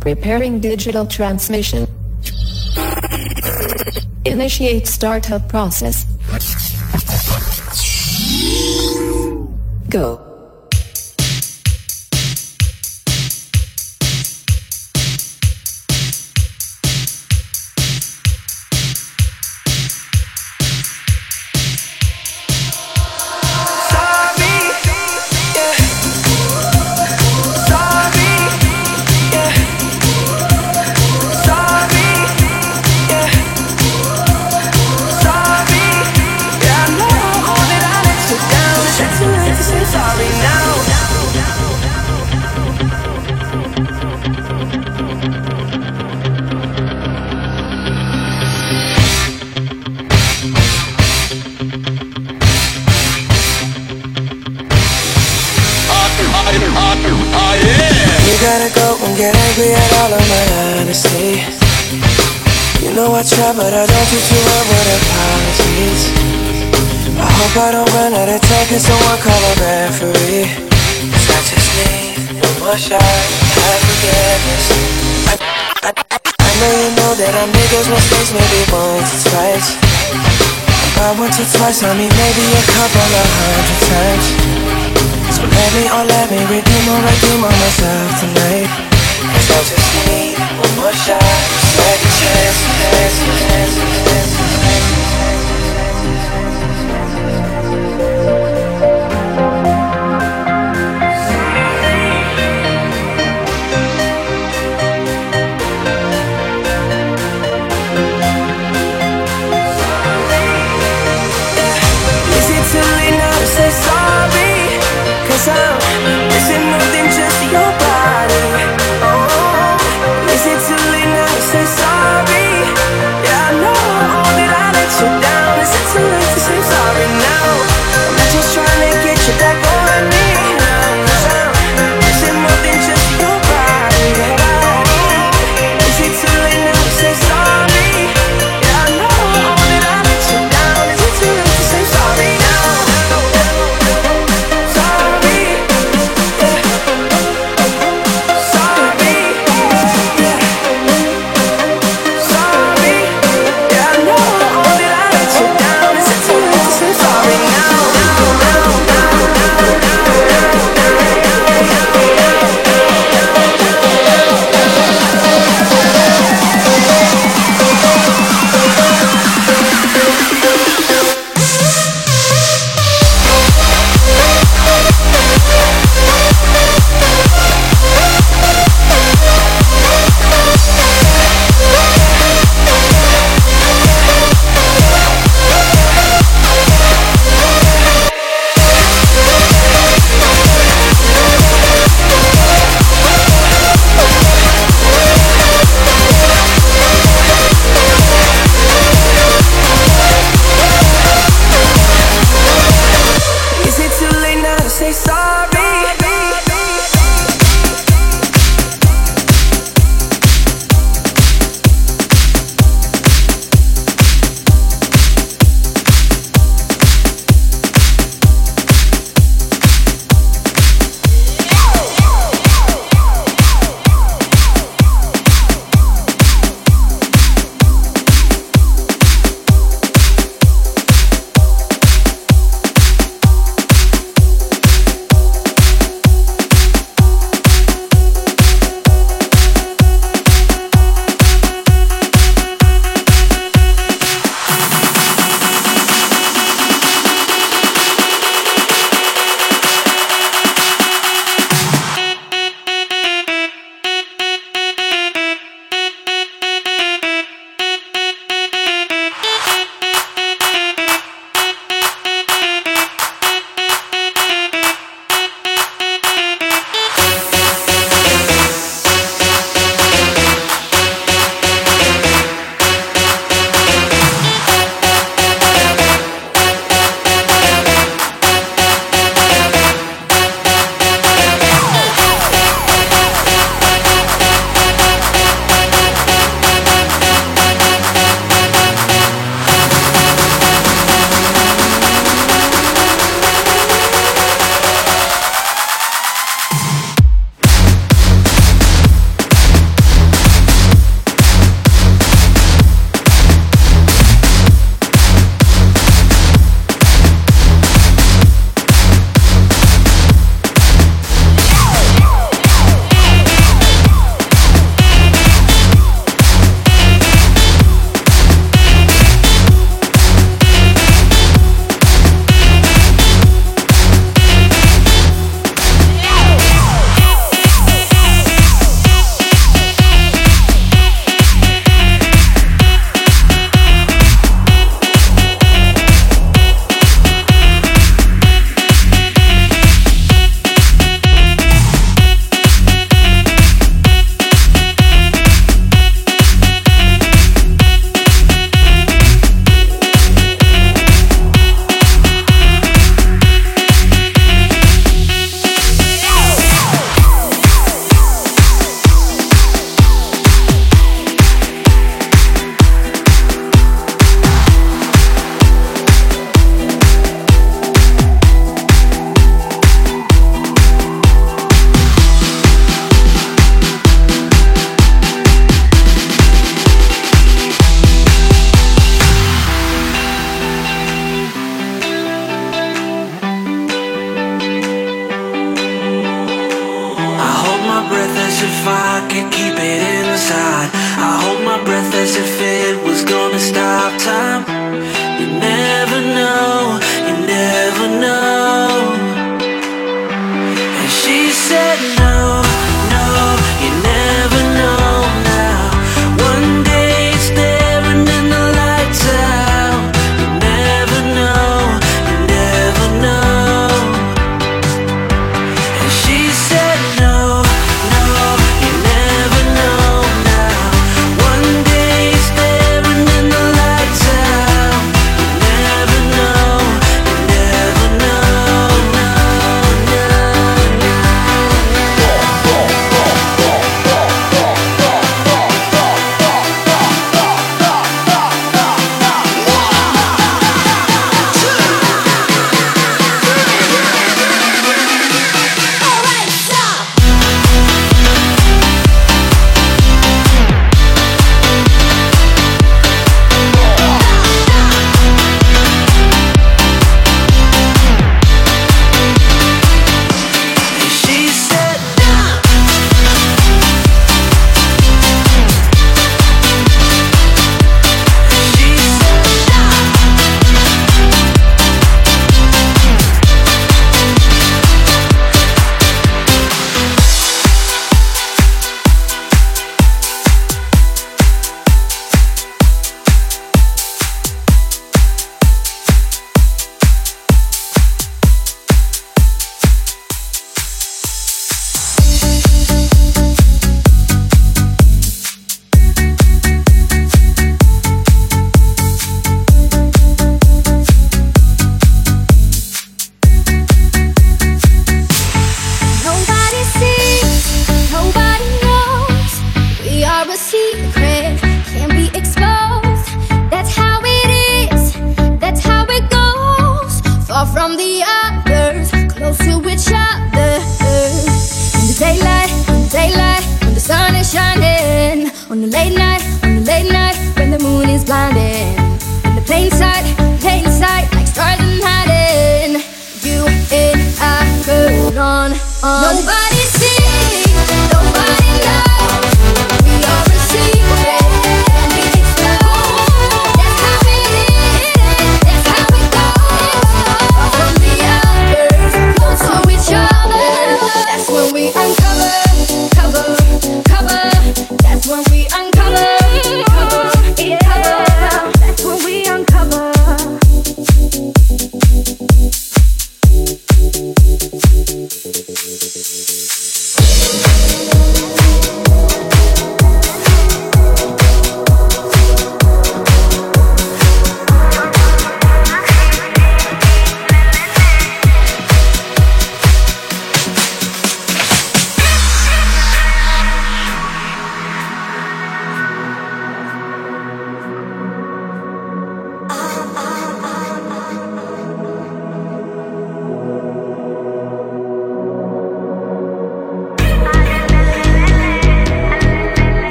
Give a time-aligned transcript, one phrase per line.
[0.00, 1.86] Preparing digital transmission.
[4.24, 6.06] Initiate startup process.
[9.90, 10.29] Go.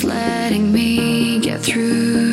[0.00, 2.29] just letting me get through.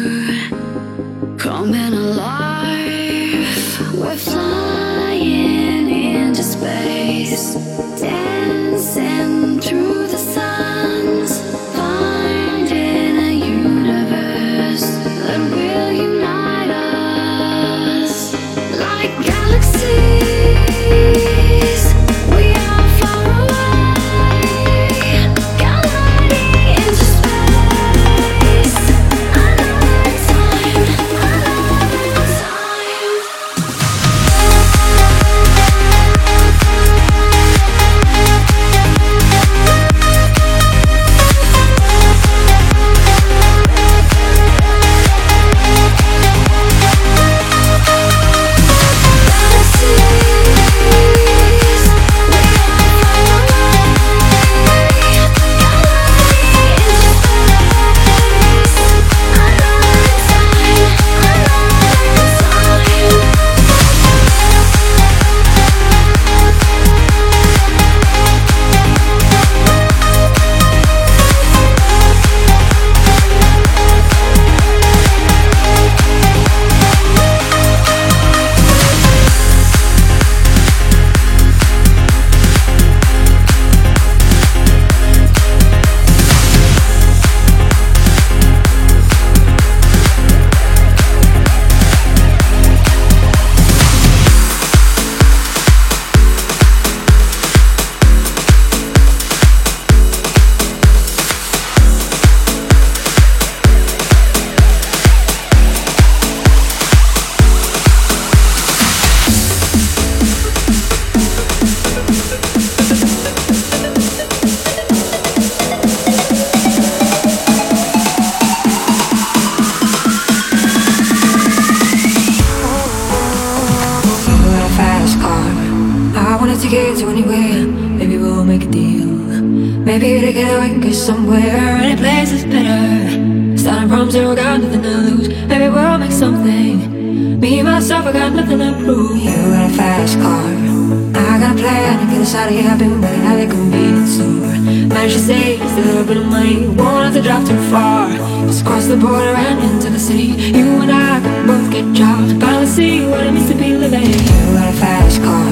[146.08, 148.10] been late, won't have to drive too far.
[148.48, 150.28] Just cross the border and into the city.
[150.58, 152.32] You and I can both get jobs.
[152.34, 154.04] Finally see what it means to be living.
[154.04, 155.52] You got a fast car,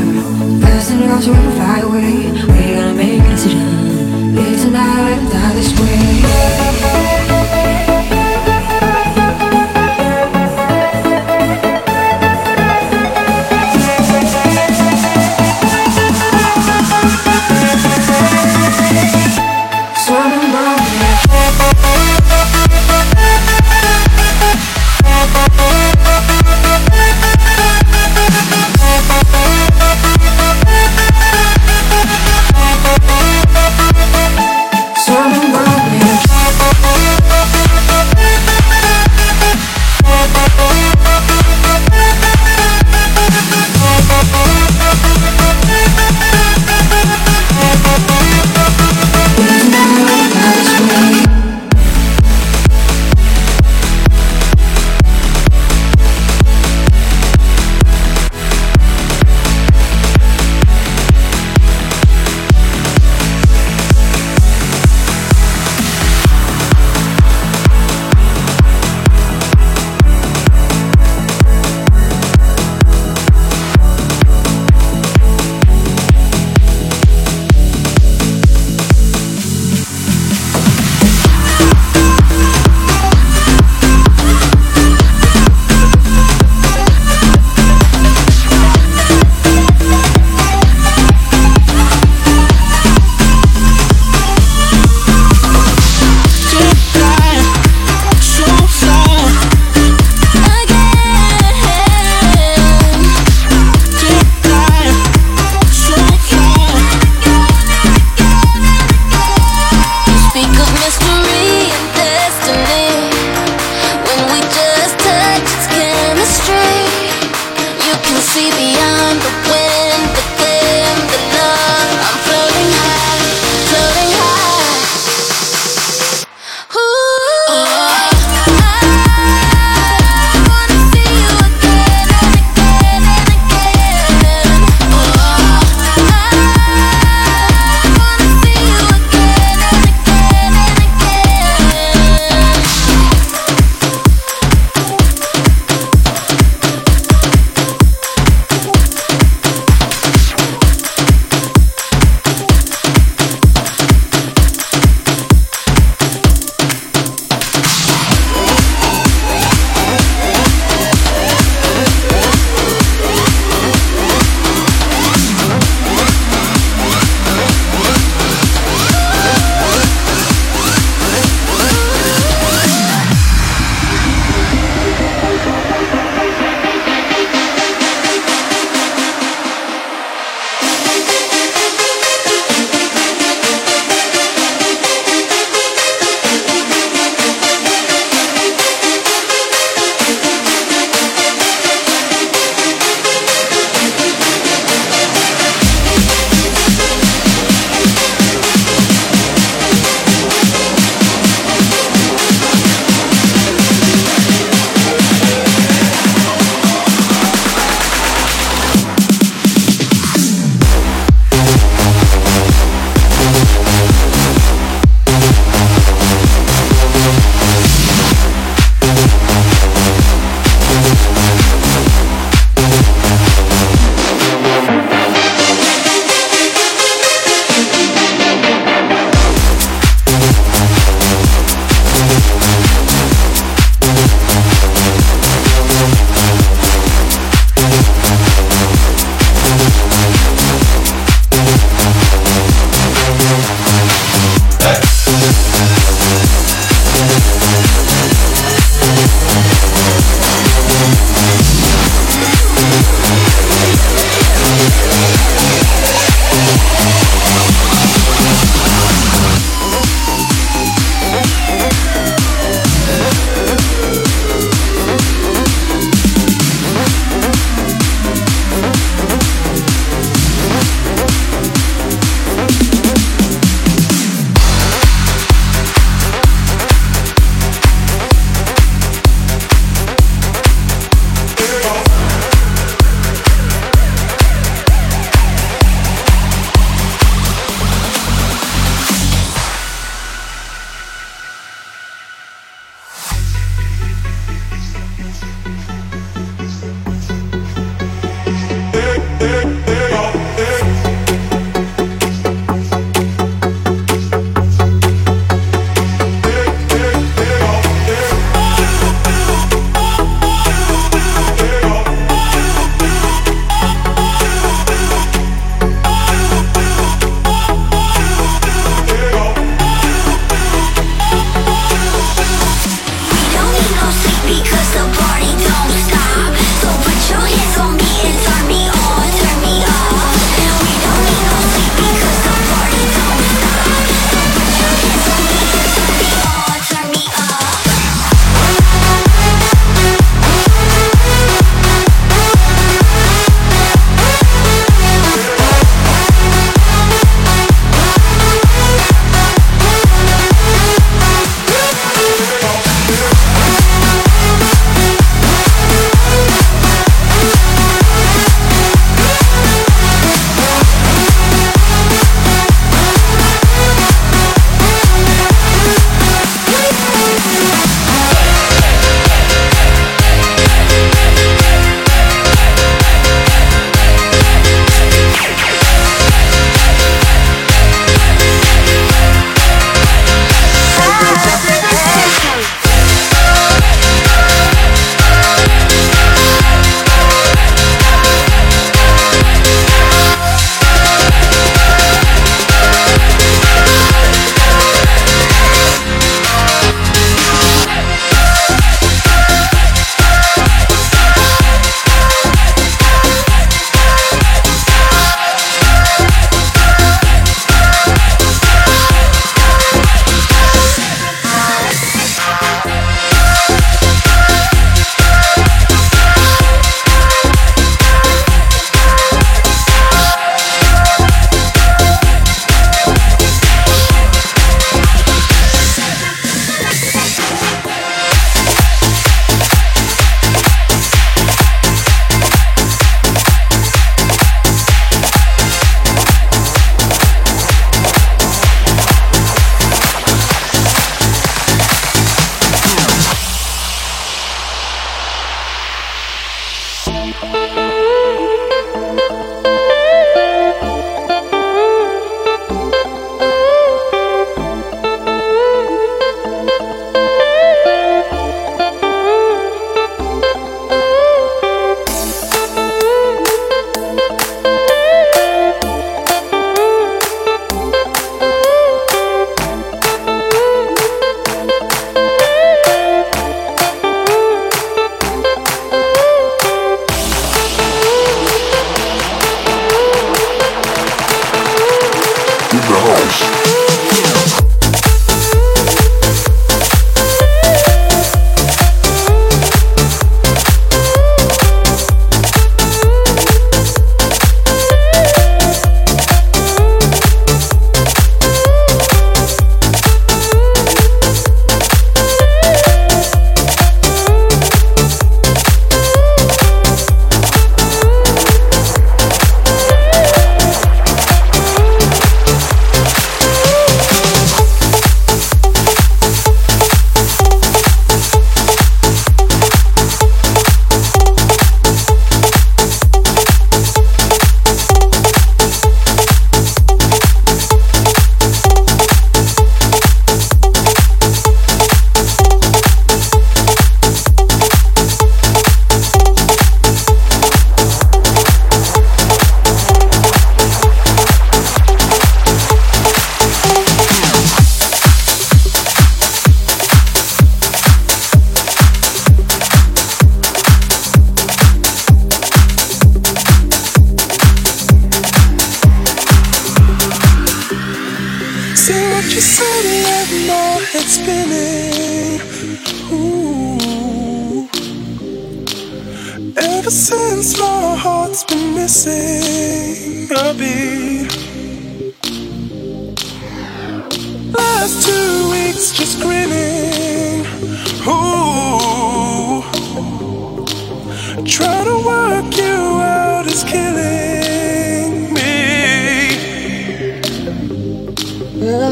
[0.61, 2.31] fast enough to run far away.
[2.31, 4.33] We gotta make a decision.
[4.35, 7.14] Live tonight, die this way.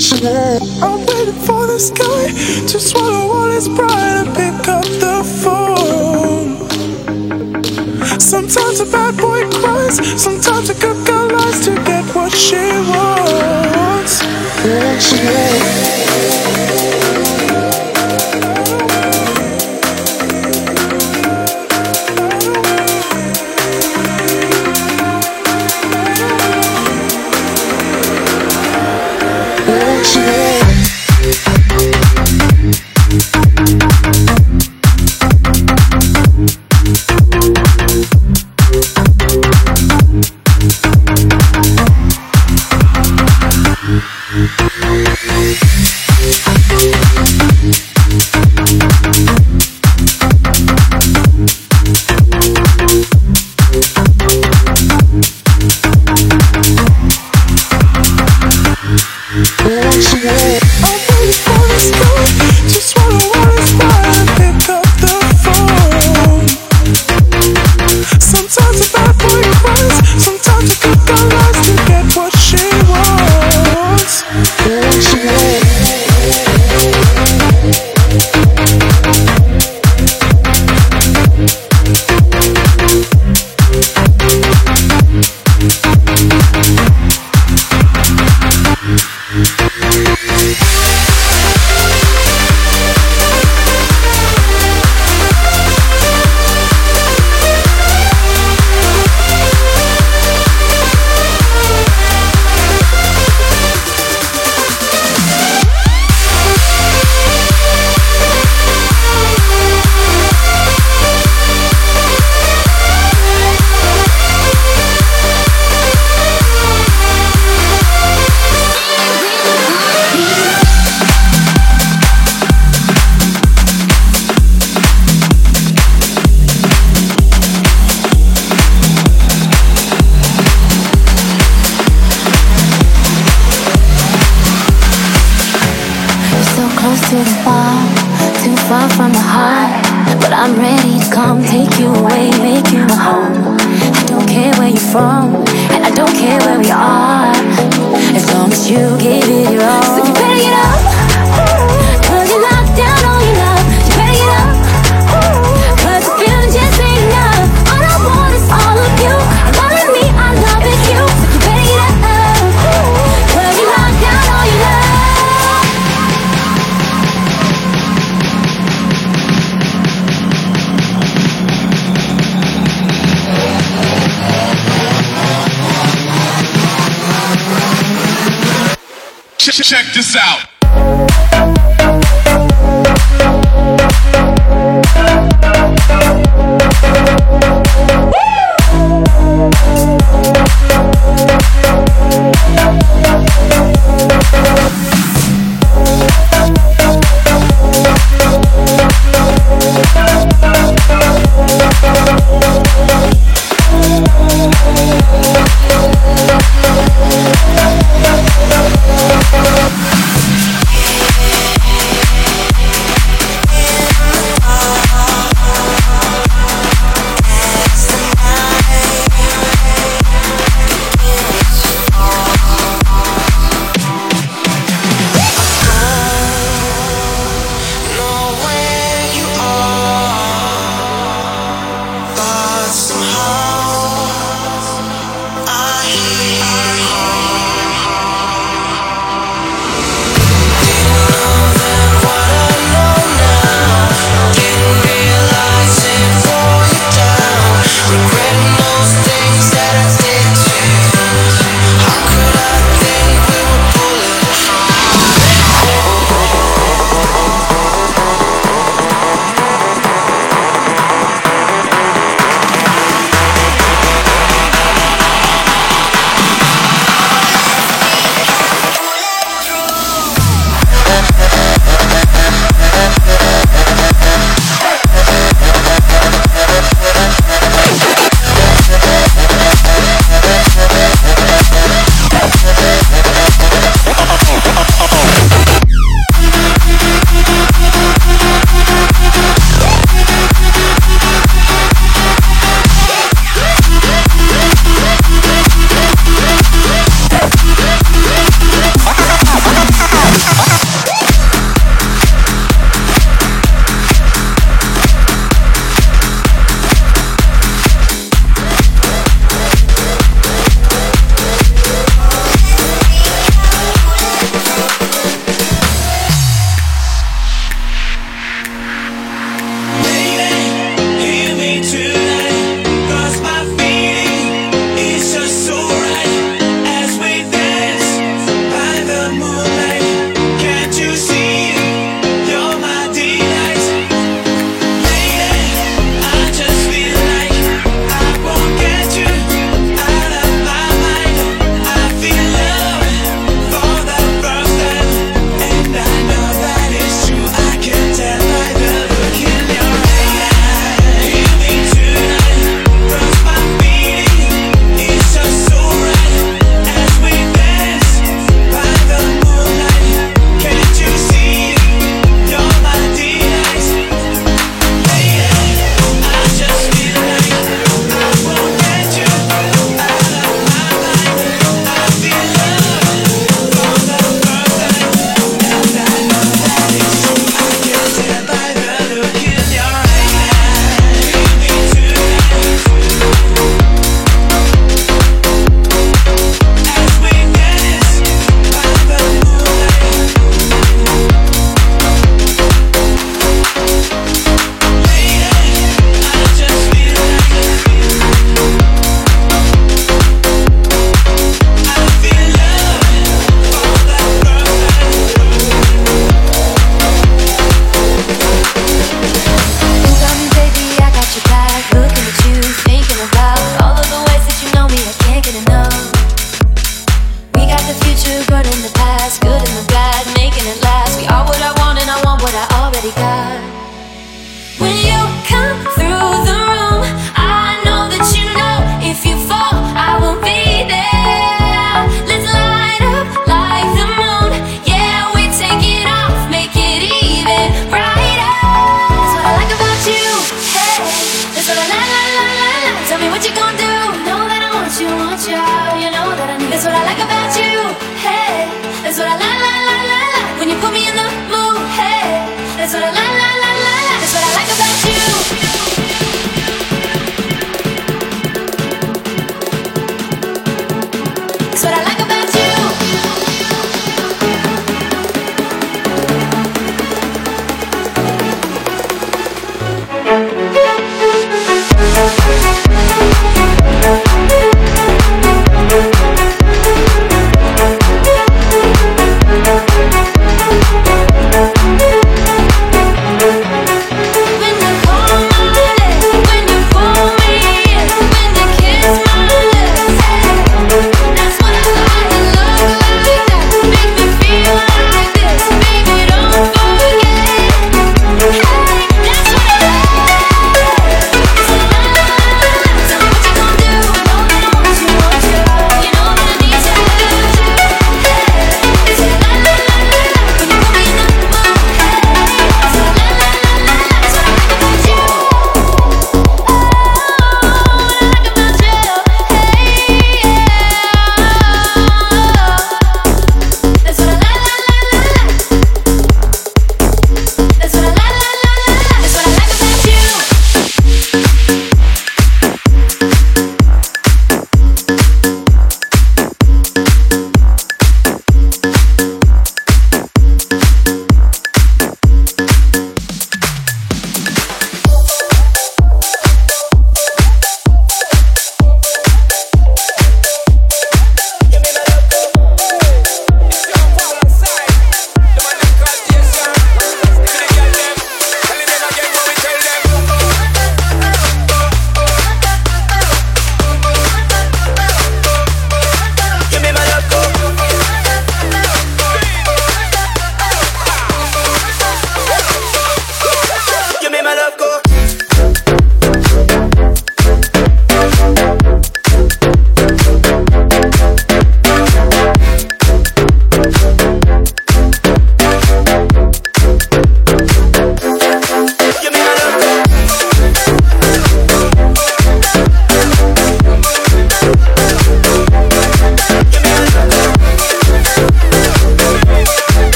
[0.00, 2.28] I'm waiting for the sky
[2.68, 6.68] to swallow all its pride and pick up the phone.
[8.20, 12.62] Sometimes a bad boy cries, sometimes a good girl lies to get what she
[12.94, 14.22] wants.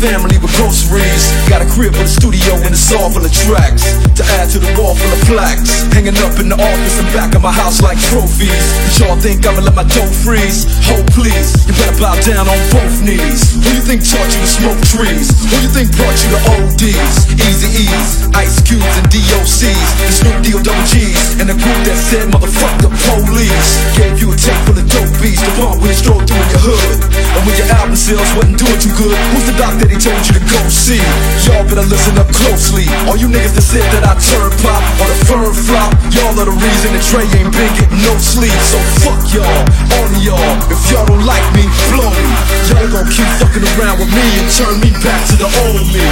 [0.00, 0.30] Think I'ma
[4.40, 7.42] add to the call for the clax hanging up in the office and back in
[7.42, 10.68] my house like trophies y'all think I'ma let my dough freeze?
[10.92, 13.56] Oh please, you better bow down on both knees.
[13.56, 15.32] Who you think taught you to smoke trees?
[15.48, 17.16] Who you think brought you to ODs?
[17.32, 21.96] Easy E's, Ice Cubes and DOCs, the Snoop D-O double G's, and the group that
[21.96, 23.70] said motherfuck the police.
[23.96, 26.60] Gave you a tape full of dope beats to bump when you stroll through your
[26.60, 26.88] hood.
[27.08, 30.38] And when your album sales wasn't doing too good, who's the doc he told you
[30.38, 31.02] to go see?
[31.50, 32.86] Y'all better listen up closely.
[33.10, 36.46] All you niggas that said that I turn pop or the firm flop, y'all are
[36.46, 38.54] the reason that Trey ain't been getting no sleep.
[38.70, 39.62] So fuck y'all,
[39.98, 40.54] all of y'all.
[40.70, 42.26] If y'all don't like me, blow me.
[42.70, 46.06] Y'all gon' keep fucking around with me and turn me back to the old me.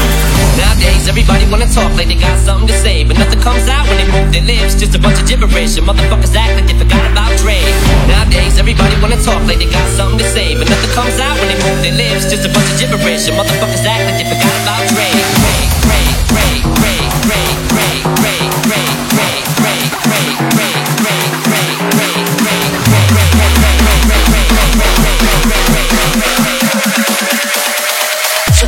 [0.58, 4.02] Nowadays, everybody wanna talk like they got something to say, but nothing comes out when
[4.02, 4.74] they move their lips.
[4.74, 7.62] Just a bunch of gibberish, and motherfuckers act like they forgot about Dre.
[8.10, 11.46] Nowadays, everybody wanna talk like they got something to say, but nothing comes out when
[11.46, 12.26] they move their lips.
[12.26, 15.08] Just a bunch of gibberish, and motherfuckers motherfuckers act like you forgot about Dre.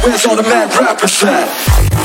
[0.03, 2.00] Where's all the mad rappers at?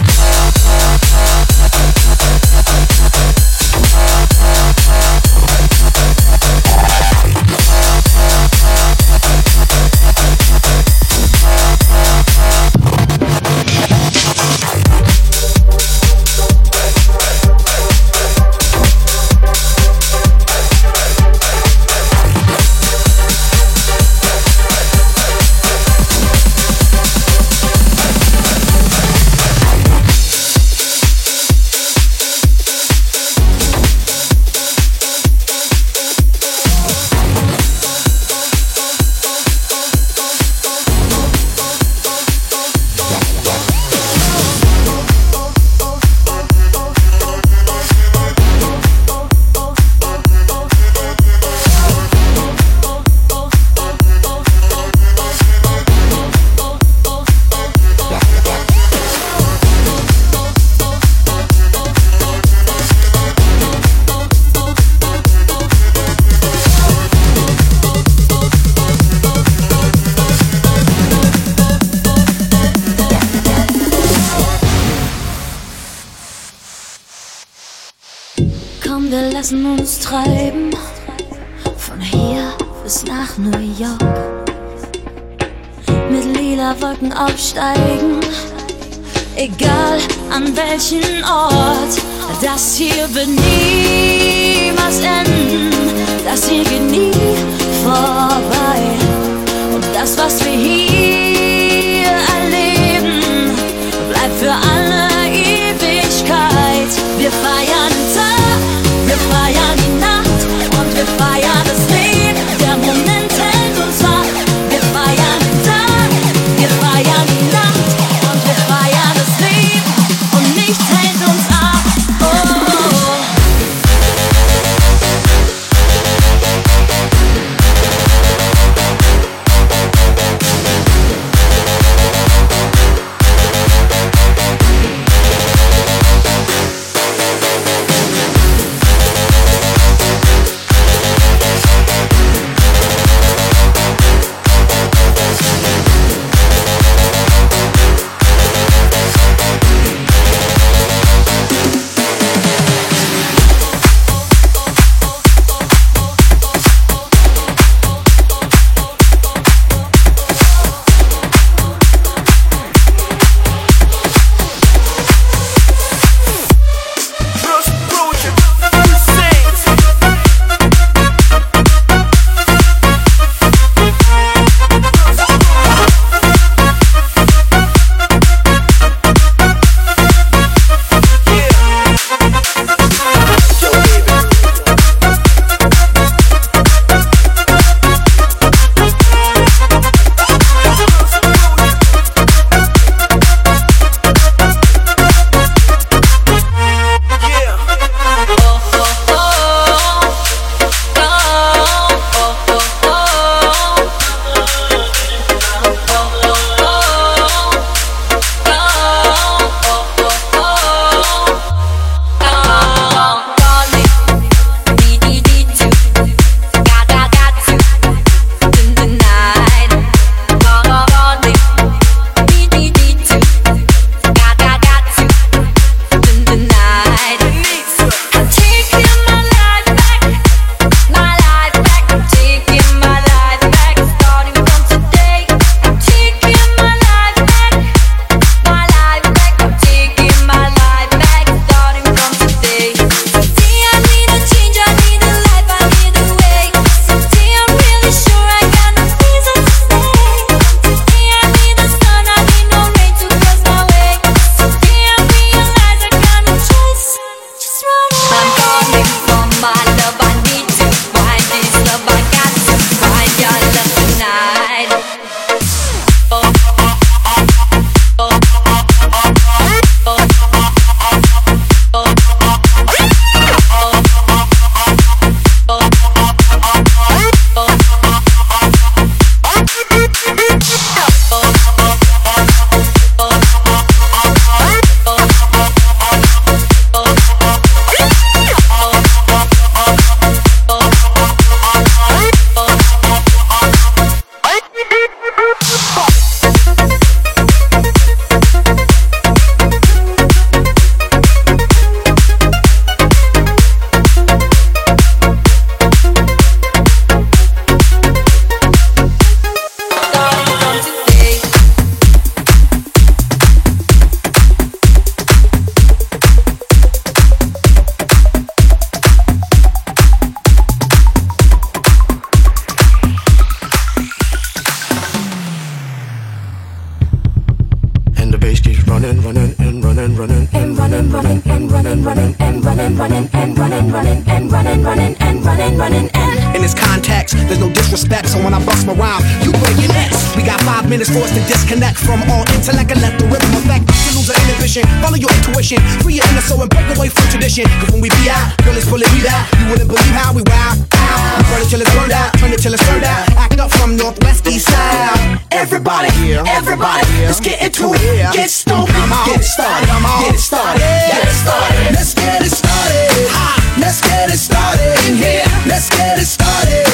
[340.65, 343.89] Five minutes for us to disconnect from all intellect and let the rhythm affect to
[343.93, 344.65] lose our inhibition.
[344.81, 347.45] Follow your intuition, free your inner soul and break away from tradition.
[347.61, 349.29] Cause when we be out, girl, it's pulling me out.
[349.37, 350.57] You wouldn't believe how we wow.
[350.57, 353.05] We burn it till it's burned out, turn it till it's turned out.
[353.13, 355.21] Act up from northwest, east side.
[355.29, 357.81] Everybody, everybody, let's get into it.
[358.17, 361.77] Get stoked, get it started, get it started, get it started.
[361.77, 363.35] Let's get it started.
[363.61, 365.25] Let's get it started in here.
[365.45, 366.65] Let's get it started.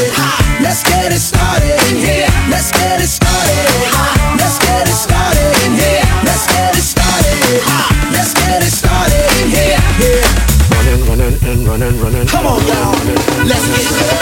[0.64, 2.28] Let's get it started in here.
[2.50, 3.21] Let's get it started.
[11.72, 12.28] Running, running.
[12.28, 12.92] Come on, y'all.
[13.46, 14.21] Let's get it.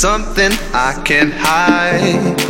[0.00, 2.40] something I can hide.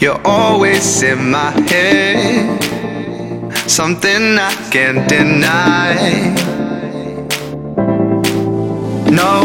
[0.00, 2.62] You're always in my head,
[3.68, 5.92] something I can't deny.
[9.10, 9.44] No,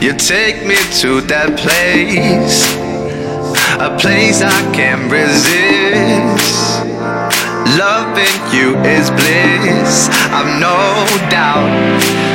[0.00, 2.62] you take me to that place,
[3.80, 6.86] a place I can't resist.
[7.76, 12.25] Loving you is bliss, I've no doubt.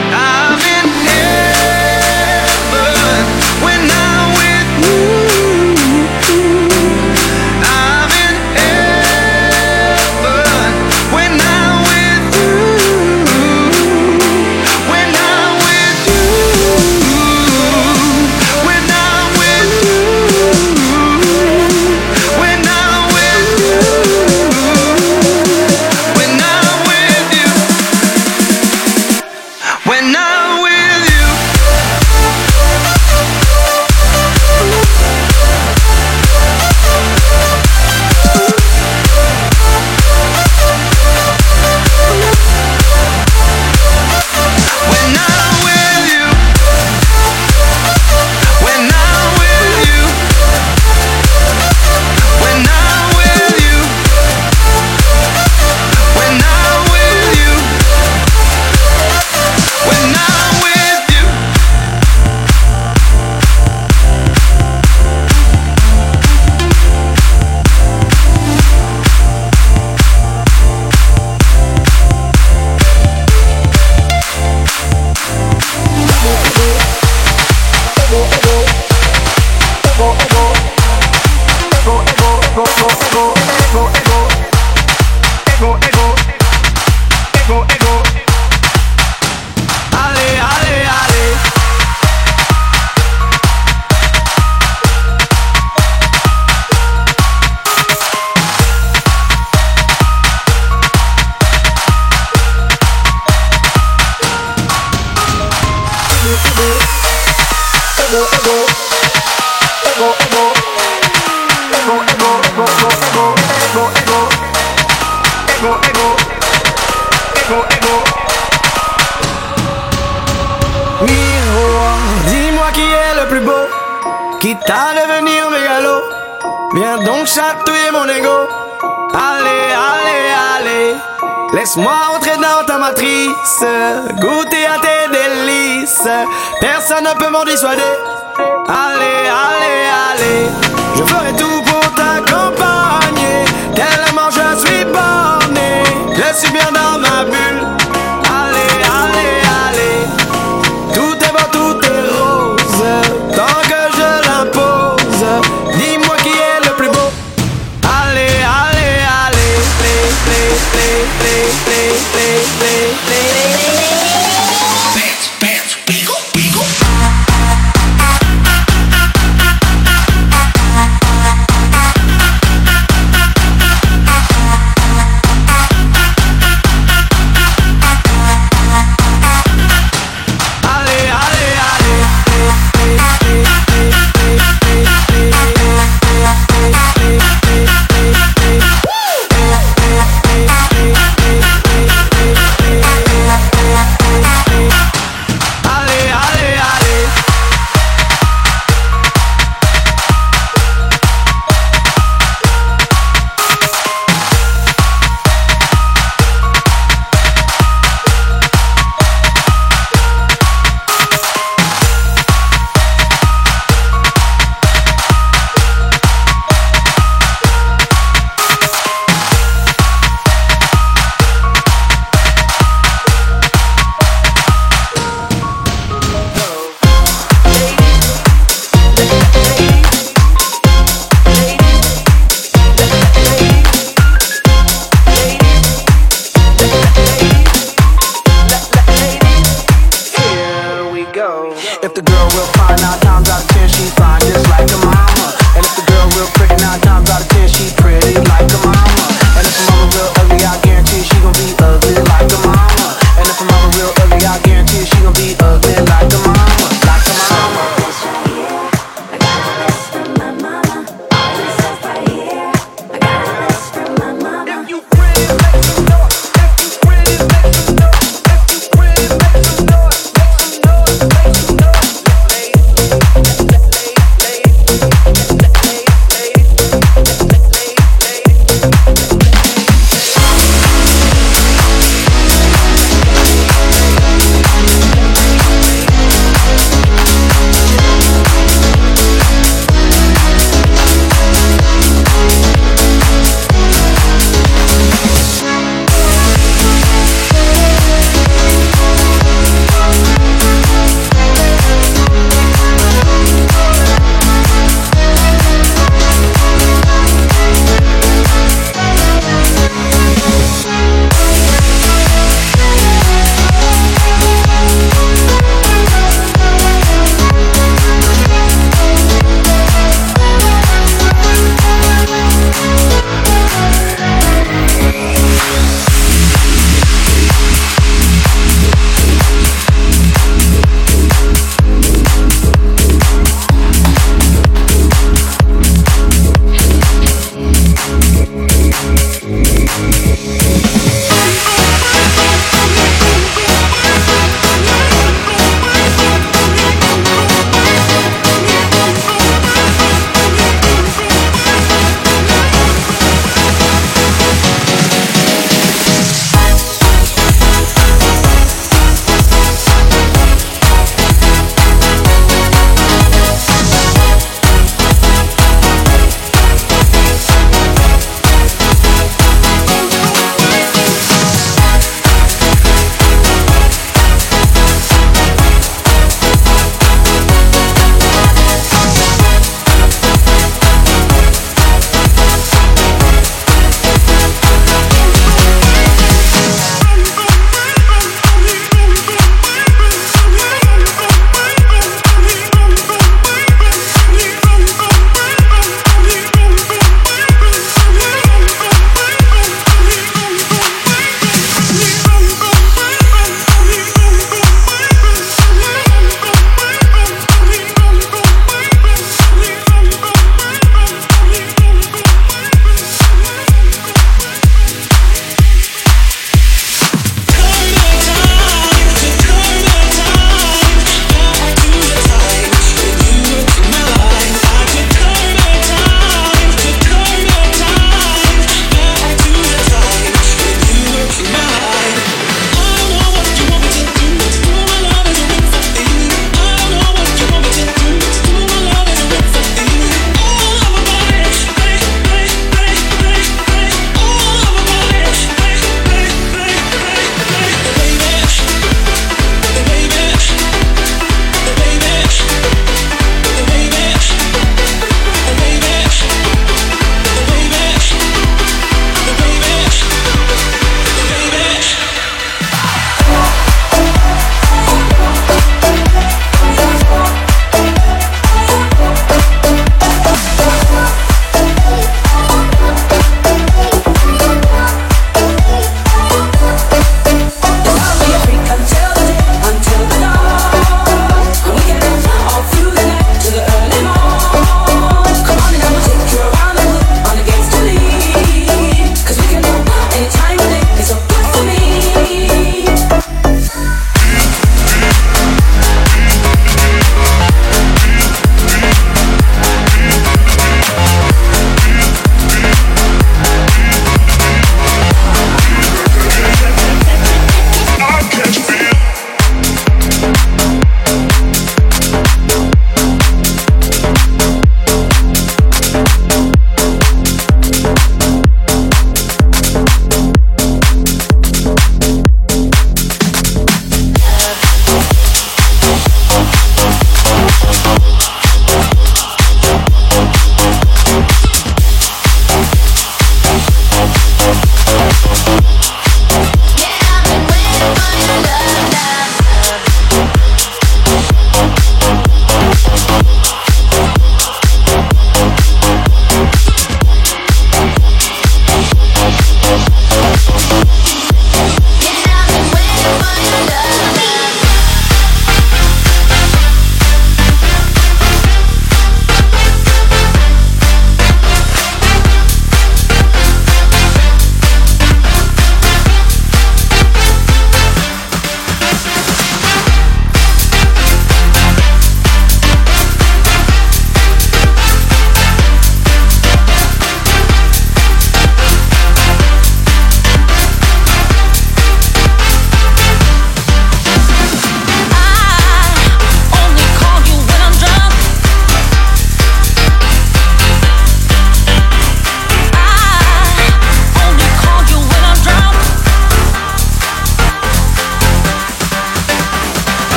[137.52, 137.91] me swear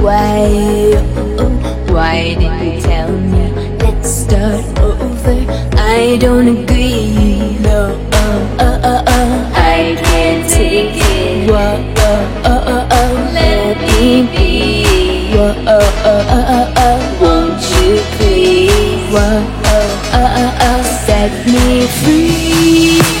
[0.00, 0.94] Why,
[1.38, 3.52] oh, why did you tell me?
[3.80, 5.44] Let's start over.
[5.76, 7.96] I don't agree, no.
[8.12, 9.52] Oh, oh, oh, oh.
[9.54, 11.50] I can't take it.
[11.50, 13.30] Whoa, oh, oh, oh, oh.
[13.34, 15.36] Let me be.
[15.36, 16.98] Whoa, oh, oh, oh, oh, oh.
[17.20, 19.12] Won't you please?
[19.12, 20.82] Whoa, oh, oh, oh, oh.
[21.04, 23.19] Set me free.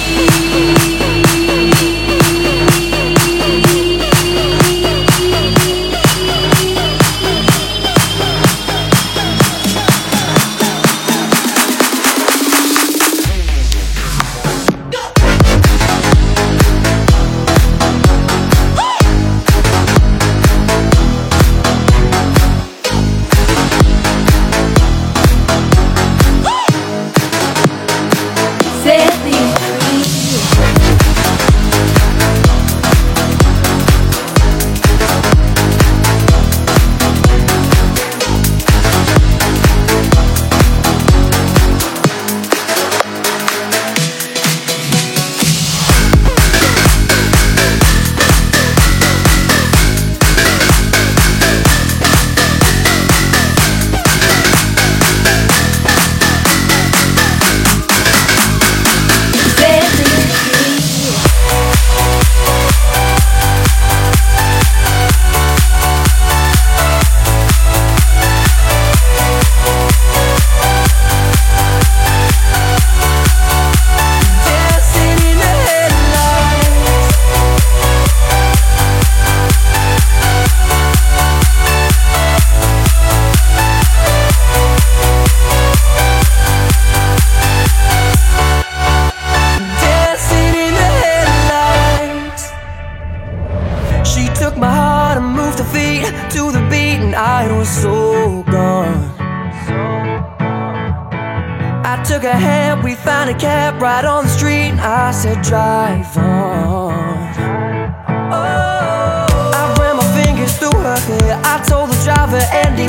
[112.30, 112.88] never ending.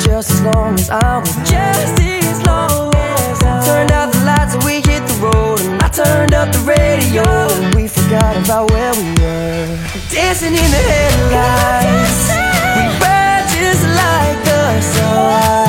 [0.00, 1.24] Just as long as I'm.
[1.44, 5.60] Just as long as I Turned out the lights and we hit the road.
[5.60, 7.22] And I turned up the radio.
[7.22, 9.78] And we forgot about where we were.
[10.10, 12.28] Dancing in the headlights.
[12.76, 15.68] We ran just like the sun.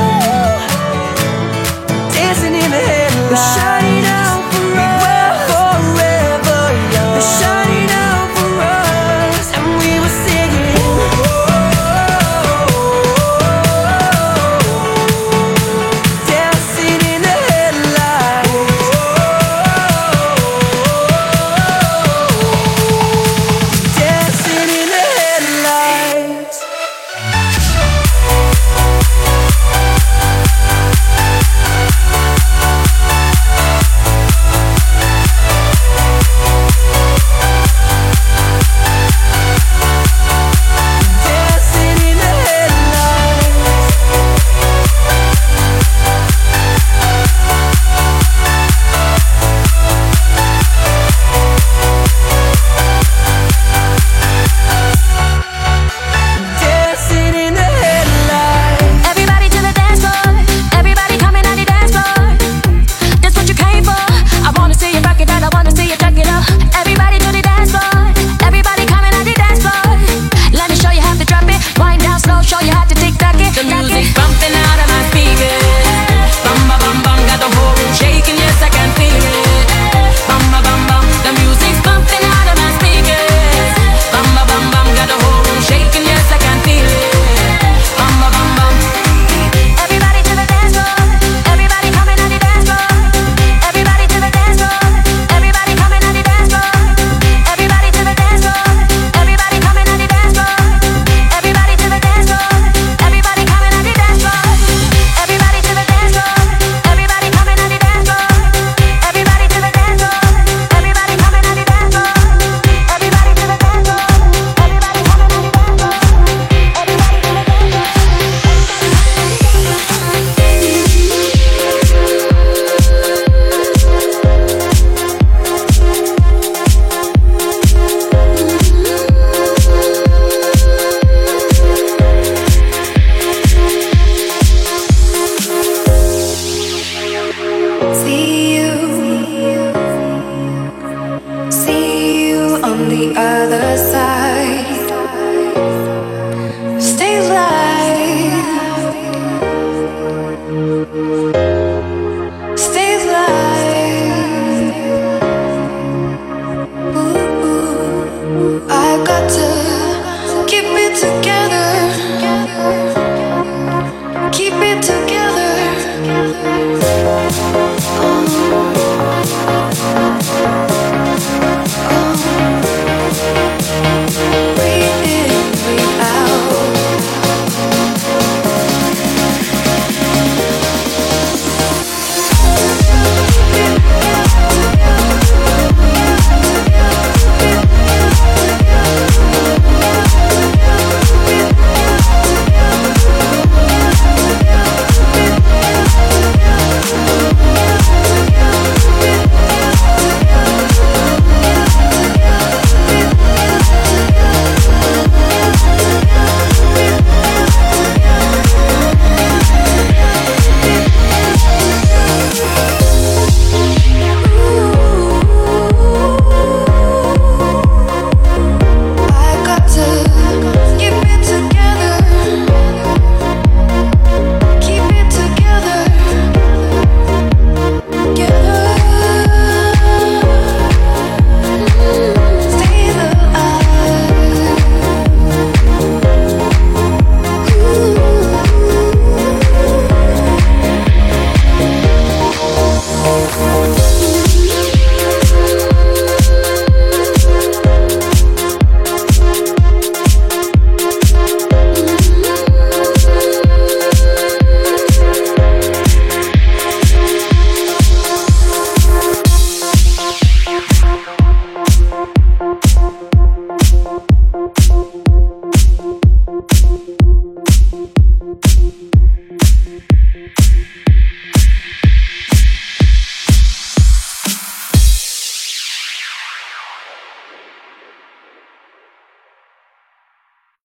[2.14, 3.77] Dancing in the headlights.